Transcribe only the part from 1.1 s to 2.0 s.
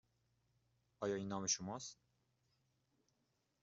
این نام شما است؟